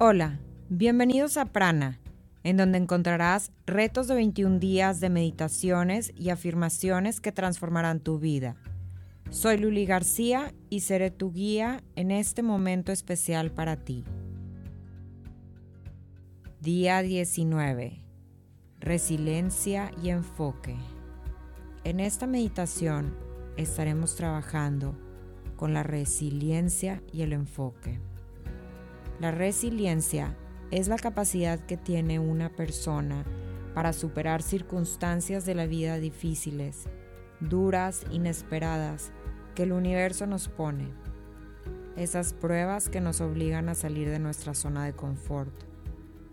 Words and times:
Hola, 0.00 0.38
bienvenidos 0.68 1.36
a 1.38 1.46
Prana, 1.46 1.98
en 2.44 2.56
donde 2.56 2.78
encontrarás 2.78 3.50
retos 3.66 4.06
de 4.06 4.14
21 4.14 4.60
días 4.60 5.00
de 5.00 5.10
meditaciones 5.10 6.12
y 6.14 6.30
afirmaciones 6.30 7.20
que 7.20 7.32
transformarán 7.32 7.98
tu 7.98 8.20
vida. 8.20 8.54
Soy 9.30 9.58
Luli 9.58 9.86
García 9.86 10.54
y 10.70 10.82
seré 10.82 11.10
tu 11.10 11.32
guía 11.32 11.82
en 11.96 12.12
este 12.12 12.44
momento 12.44 12.92
especial 12.92 13.50
para 13.50 13.74
ti. 13.74 14.04
Día 16.60 17.02
19. 17.02 18.00
Resiliencia 18.78 19.90
y 20.00 20.10
enfoque. 20.10 20.76
En 21.82 21.98
esta 21.98 22.28
meditación 22.28 23.16
estaremos 23.56 24.14
trabajando 24.14 24.96
con 25.56 25.74
la 25.74 25.82
resiliencia 25.82 27.02
y 27.12 27.22
el 27.22 27.32
enfoque. 27.32 27.98
La 29.20 29.32
resiliencia 29.32 30.36
es 30.70 30.86
la 30.86 30.96
capacidad 30.96 31.58
que 31.58 31.76
tiene 31.76 32.20
una 32.20 32.50
persona 32.50 33.24
para 33.74 33.92
superar 33.92 34.42
circunstancias 34.42 35.44
de 35.44 35.56
la 35.56 35.66
vida 35.66 35.98
difíciles, 35.98 36.88
duras, 37.40 38.04
inesperadas, 38.12 39.12
que 39.56 39.64
el 39.64 39.72
universo 39.72 40.26
nos 40.26 40.48
pone. 40.48 40.92
Esas 41.96 42.32
pruebas 42.32 42.88
que 42.88 43.00
nos 43.00 43.20
obligan 43.20 43.68
a 43.68 43.74
salir 43.74 44.08
de 44.08 44.20
nuestra 44.20 44.54
zona 44.54 44.84
de 44.84 44.92
confort, 44.92 45.52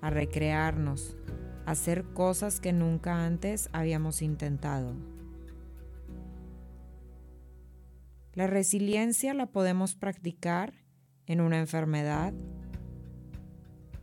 a 0.00 0.08
recrearnos, 0.08 1.18
a 1.66 1.72
hacer 1.72 2.04
cosas 2.14 2.60
que 2.60 2.72
nunca 2.72 3.26
antes 3.26 3.68
habíamos 3.72 4.22
intentado. 4.22 4.94
La 8.32 8.46
resiliencia 8.46 9.34
la 9.34 9.46
podemos 9.46 9.96
practicar 9.96 10.72
en 11.26 11.42
una 11.42 11.58
enfermedad, 11.58 12.32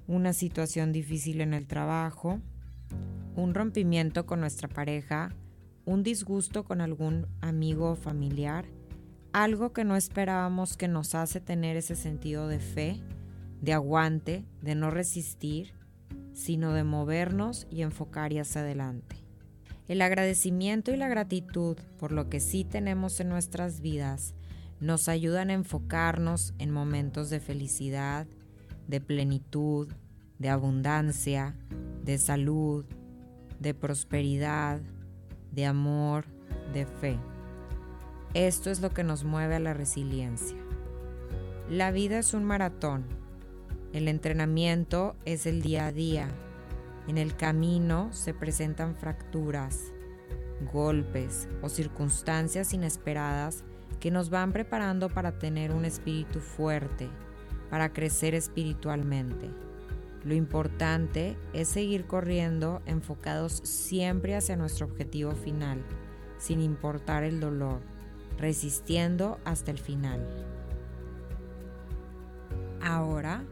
una 0.07 0.33
situación 0.33 0.91
difícil 0.91 1.41
en 1.41 1.53
el 1.53 1.67
trabajo, 1.67 2.39
un 3.35 3.53
rompimiento 3.53 4.25
con 4.25 4.39
nuestra 4.39 4.67
pareja, 4.67 5.35
un 5.85 6.03
disgusto 6.03 6.63
con 6.63 6.81
algún 6.81 7.27
amigo 7.41 7.91
o 7.91 7.95
familiar, 7.95 8.65
algo 9.33 9.73
que 9.73 9.83
no 9.83 9.95
esperábamos 9.95 10.77
que 10.77 10.87
nos 10.87 11.13
hace 11.13 11.41
tener 11.41 11.77
ese 11.77 11.95
sentido 11.95 12.47
de 12.47 12.59
fe, 12.59 13.01
de 13.61 13.73
aguante, 13.73 14.45
de 14.61 14.75
no 14.75 14.91
resistir, 14.91 15.73
sino 16.33 16.73
de 16.73 16.83
movernos 16.83 17.67
y 17.69 17.81
enfocar 17.81 18.31
hacia 18.37 18.61
adelante. 18.61 19.17
El 19.87 20.01
agradecimiento 20.01 20.91
y 20.91 20.97
la 20.97 21.07
gratitud 21.07 21.77
por 21.97 22.11
lo 22.11 22.29
que 22.29 22.39
sí 22.39 22.63
tenemos 22.63 23.19
en 23.19 23.29
nuestras 23.29 23.81
vidas 23.81 24.33
nos 24.79 25.07
ayudan 25.07 25.49
a 25.49 25.53
enfocarnos 25.53 26.53
en 26.59 26.71
momentos 26.71 27.29
de 27.29 27.39
felicidad, 27.39 28.27
de 28.87 29.01
plenitud, 29.01 29.89
de 30.39 30.49
abundancia, 30.49 31.55
de 32.03 32.17
salud, 32.17 32.85
de 33.59 33.73
prosperidad, 33.73 34.81
de 35.51 35.65
amor, 35.65 36.25
de 36.73 36.85
fe. 36.85 37.19
Esto 38.33 38.69
es 38.69 38.81
lo 38.81 38.91
que 38.91 39.03
nos 39.03 39.23
mueve 39.23 39.55
a 39.55 39.59
la 39.59 39.73
resiliencia. 39.73 40.57
La 41.69 41.91
vida 41.91 42.19
es 42.19 42.33
un 42.33 42.43
maratón. 42.43 43.05
El 43.93 44.07
entrenamiento 44.07 45.15
es 45.25 45.45
el 45.45 45.61
día 45.61 45.87
a 45.87 45.91
día. 45.91 46.29
En 47.07 47.17
el 47.17 47.35
camino 47.35 48.09
se 48.11 48.33
presentan 48.33 48.95
fracturas, 48.95 49.93
golpes 50.71 51.47
o 51.61 51.69
circunstancias 51.69 52.73
inesperadas 52.73 53.63
que 53.99 54.11
nos 54.11 54.29
van 54.29 54.51
preparando 54.51 55.09
para 55.09 55.39
tener 55.39 55.71
un 55.71 55.85
espíritu 55.85 56.39
fuerte, 56.39 57.09
para 57.69 57.93
crecer 57.93 58.33
espiritualmente. 58.35 59.49
Lo 60.23 60.33
importante 60.33 61.37
es 61.53 61.69
seguir 61.69 62.05
corriendo 62.05 62.81
enfocados 62.85 63.53
siempre 63.63 64.35
hacia 64.35 64.55
nuestro 64.55 64.87
objetivo 64.87 65.31
final, 65.31 65.83
sin 66.37 66.61
importar 66.61 67.23
el 67.23 67.39
dolor, 67.39 67.81
resistiendo 68.37 69.39
hasta 69.45 69.71
el 69.71 69.79
final. 69.79 70.27
Ahora, 72.81 73.43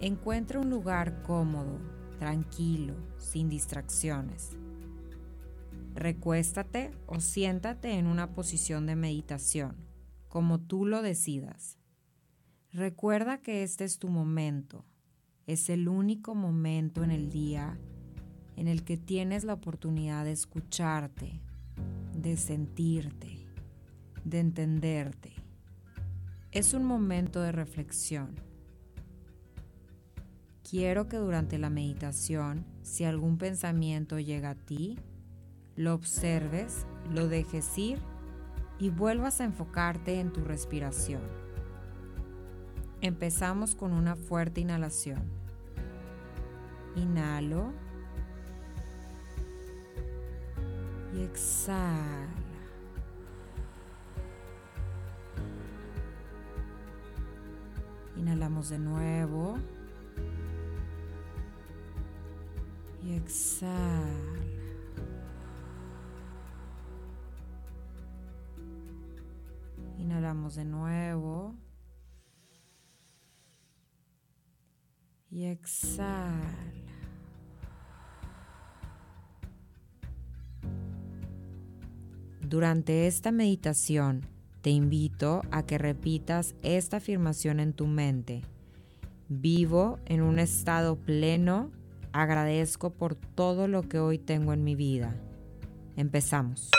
encuentra 0.00 0.60
un 0.60 0.70
lugar 0.70 1.22
cómodo, 1.22 1.78
tranquilo, 2.18 2.94
sin 3.18 3.48
distracciones. 3.48 4.56
Recuéstate 5.94 6.92
o 7.06 7.20
siéntate 7.20 7.92
en 7.92 8.06
una 8.06 8.34
posición 8.34 8.86
de 8.86 8.96
meditación 8.96 9.88
como 10.28 10.60
tú 10.60 10.86
lo 10.86 11.02
decidas. 11.02 11.78
Recuerda 12.78 13.38
que 13.38 13.64
este 13.64 13.82
es 13.82 13.98
tu 13.98 14.06
momento, 14.06 14.84
es 15.48 15.68
el 15.68 15.88
único 15.88 16.36
momento 16.36 17.02
en 17.02 17.10
el 17.10 17.28
día 17.28 17.76
en 18.54 18.68
el 18.68 18.84
que 18.84 18.96
tienes 18.96 19.42
la 19.42 19.54
oportunidad 19.54 20.24
de 20.24 20.30
escucharte, 20.30 21.40
de 22.16 22.36
sentirte, 22.36 23.48
de 24.22 24.38
entenderte. 24.38 25.32
Es 26.52 26.72
un 26.72 26.84
momento 26.84 27.40
de 27.40 27.50
reflexión. 27.50 28.36
Quiero 30.62 31.08
que 31.08 31.16
durante 31.16 31.58
la 31.58 31.70
meditación, 31.70 32.64
si 32.82 33.02
algún 33.02 33.38
pensamiento 33.38 34.20
llega 34.20 34.50
a 34.50 34.54
ti, 34.54 35.00
lo 35.74 35.94
observes, 35.94 36.86
lo 37.10 37.26
dejes 37.26 37.76
ir 37.76 37.98
y 38.78 38.90
vuelvas 38.90 39.40
a 39.40 39.46
enfocarte 39.46 40.20
en 40.20 40.32
tu 40.32 40.44
respiración. 40.44 41.47
Empezamos 43.00 43.76
con 43.76 43.92
una 43.92 44.16
fuerte 44.16 44.60
inhalación. 44.60 45.22
Inhalo 46.96 47.72
y 51.14 51.20
exhala. 51.22 52.26
Inhalamos 58.16 58.70
de 58.70 58.78
nuevo 58.80 59.58
y 63.04 63.14
exhala. 63.14 64.12
Inhalamos 69.98 70.56
de 70.56 70.64
nuevo. 70.64 71.54
Y 75.30 75.44
exhala. 75.60 76.54
Durante 82.40 83.06
esta 83.06 83.30
meditación 83.30 84.22
te 84.62 84.70
invito 84.70 85.42
a 85.50 85.64
que 85.64 85.76
repitas 85.76 86.54
esta 86.62 86.96
afirmación 86.96 87.60
en 87.60 87.74
tu 87.74 87.86
mente. 87.86 88.42
Vivo 89.28 89.98
en 90.06 90.22
un 90.22 90.38
estado 90.38 90.96
pleno, 90.96 91.70
agradezco 92.12 92.90
por 92.90 93.14
todo 93.14 93.68
lo 93.68 93.82
que 93.82 93.98
hoy 93.98 94.18
tengo 94.18 94.54
en 94.54 94.64
mi 94.64 94.74
vida. 94.74 95.14
Empezamos. 95.96 96.70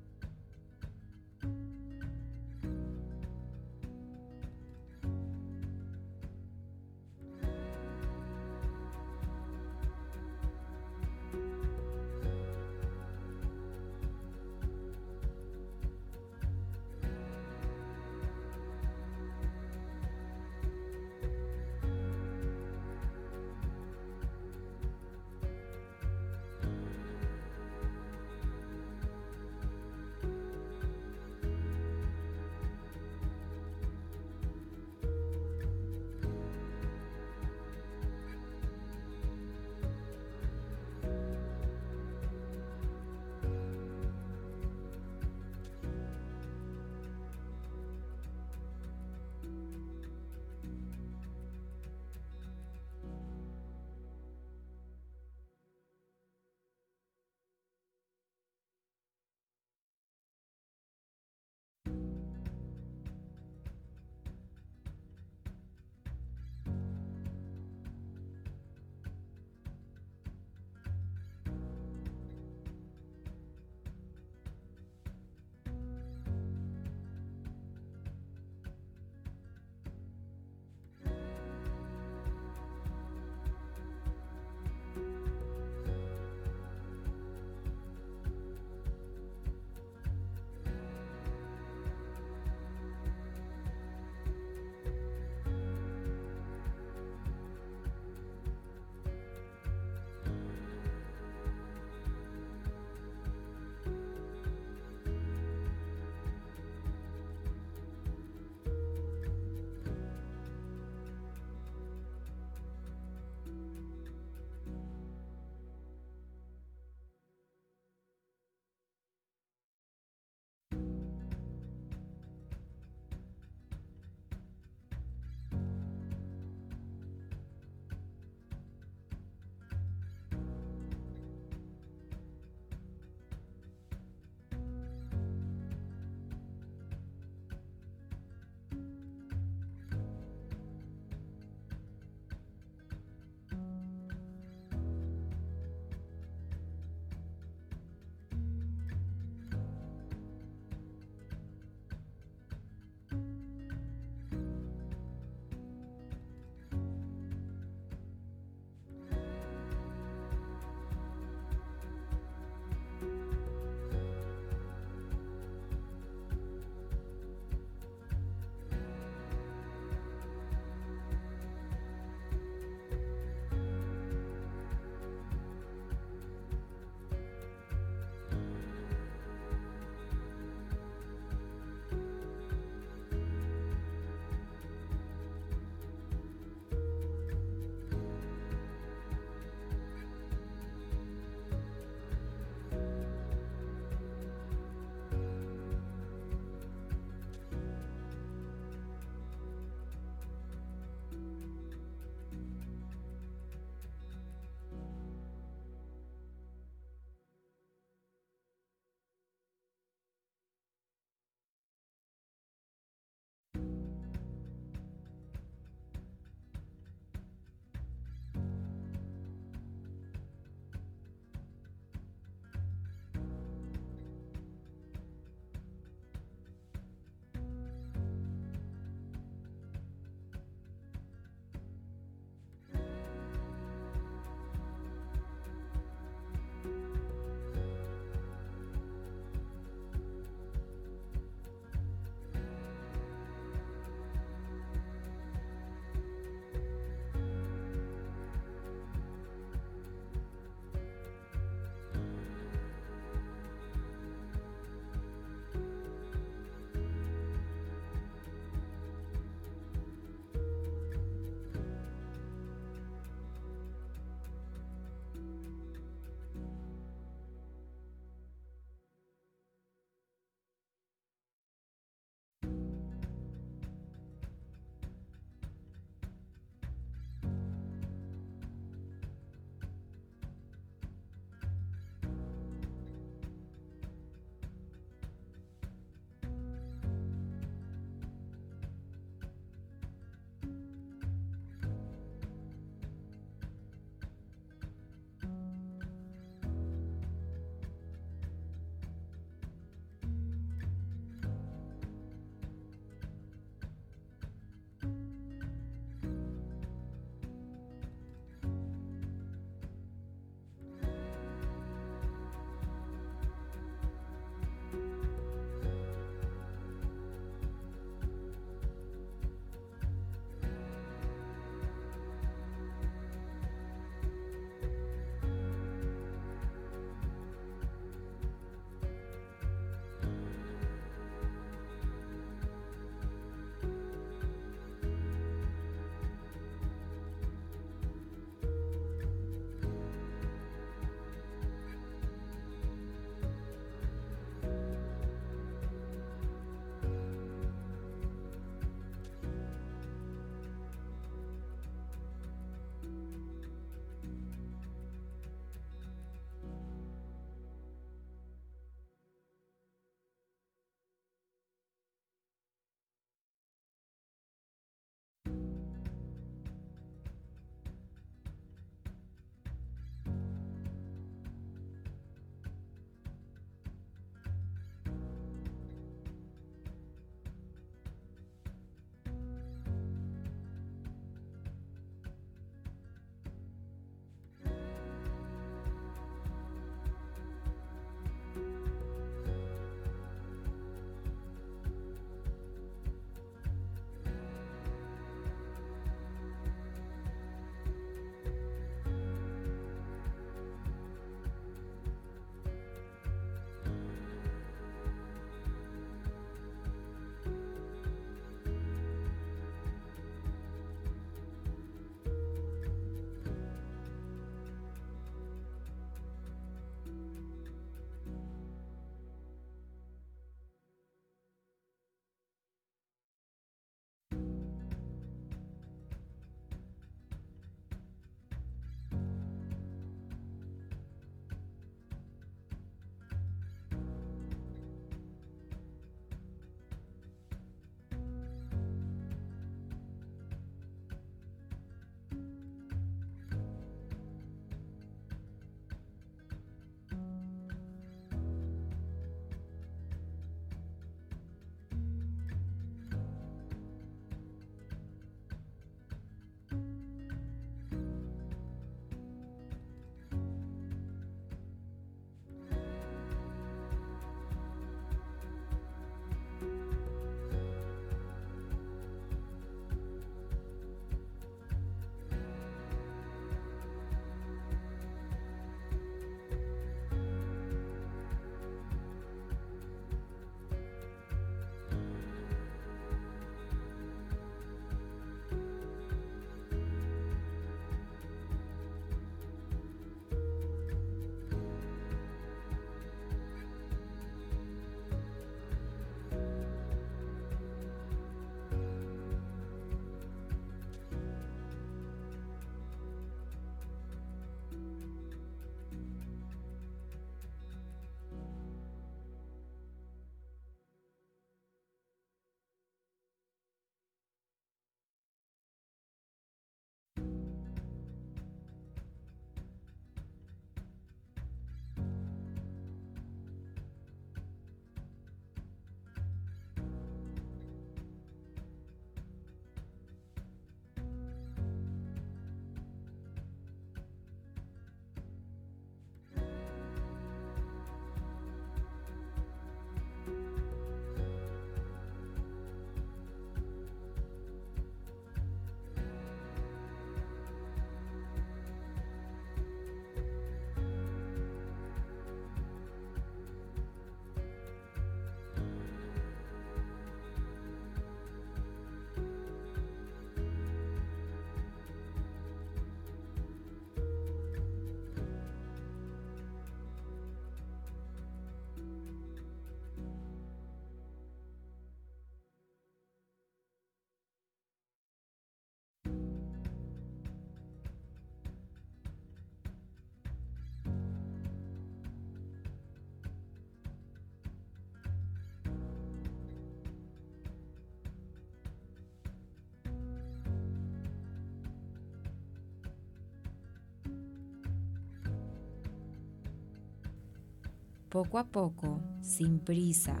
Poco 597.92 598.16
a 598.16 598.24
poco, 598.24 598.80
sin 599.02 599.38
prisa, 599.38 600.00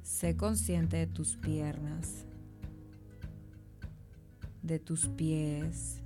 sé 0.00 0.36
consciente 0.36 0.96
de 0.96 1.06
tus 1.08 1.36
piernas, 1.36 2.24
de 4.62 4.78
tus 4.78 5.08
pies, 5.08 6.00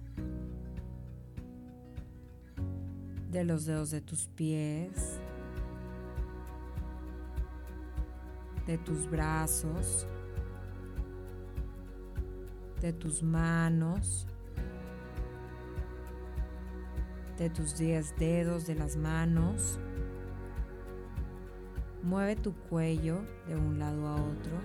de 3.30 3.44
los 3.44 3.66
dedos 3.66 3.90
de 3.90 4.00
tus 4.00 4.28
pies, 4.28 5.20
de 8.66 8.78
tus 8.78 9.10
brazos, 9.10 10.06
de 12.80 12.94
tus 12.94 13.22
manos, 13.22 14.26
de 17.38 17.50
tus 17.50 17.76
10 17.76 18.16
dedos 18.16 18.66
de 18.66 18.74
las 18.74 18.96
manos. 18.96 19.78
Mueve 22.02 22.36
tu 22.36 22.52
cuello 22.52 23.22
de 23.48 23.56
un 23.56 23.78
lado 23.78 24.06
a 24.06 24.14
otro, 24.14 24.60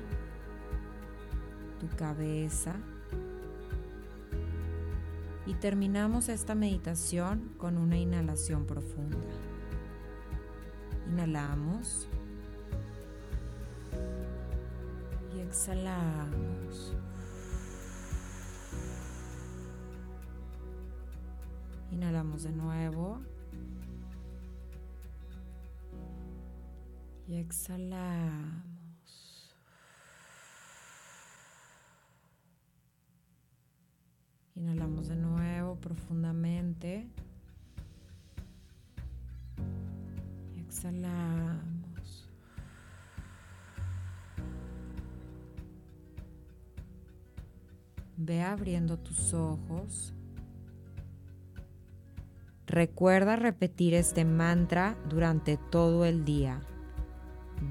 tu 1.79 1.87
cabeza. 1.95 2.75
Y 5.45 5.55
terminamos 5.55 6.29
esta 6.29 6.53
meditación 6.53 7.53
con 7.57 7.77
una 7.77 7.97
inhalación 7.97 8.65
profunda. 8.65 9.17
Inhalamos. 11.09 12.07
Y 15.35 15.39
exhalamos. 15.39 16.95
Inhalamos 21.99 22.43
de 22.43 22.53
nuevo. 22.53 23.19
Y 27.27 27.35
exhalamos. 27.35 28.63
Inhalamos 34.55 35.09
de 35.09 35.17
nuevo 35.17 35.75
profundamente. 35.75 37.09
Y 40.55 40.61
exhalamos. 40.61 42.29
Ve 48.15 48.41
abriendo 48.41 48.97
tus 48.97 49.33
ojos. 49.33 50.13
Recuerda 52.69 53.35
repetir 53.35 53.95
este 53.95 54.25
mantra 54.25 54.95
durante 55.09 55.57
todo 55.57 56.05
el 56.05 56.23
día. 56.23 56.61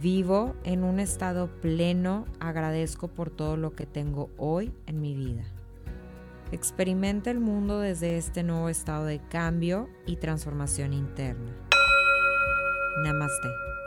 Vivo 0.03 0.57
en 0.65 0.83
un 0.83 0.99
estado 0.99 1.47
pleno, 1.61 2.25
agradezco 2.41 3.07
por 3.07 3.31
todo 3.31 3.57
lo 3.57 3.77
que 3.77 3.87
tengo 3.87 4.29
hoy 4.39 4.73
en 4.87 5.01
mi 5.01 5.15
vida. 5.15 5.45
Experimenta 6.51 7.31
el 7.31 7.39
mundo 7.39 7.79
desde 7.79 8.17
este 8.17 8.43
nuevo 8.43 8.69
estado 8.69 9.05
de 9.05 9.21
cambio 9.21 9.89
y 10.05 10.17
transformación 10.17 10.93
interna. 10.93 11.55
Namaste. 13.05 13.78